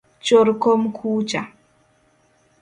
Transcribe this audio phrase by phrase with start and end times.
[0.25, 1.41] Chor kom kucha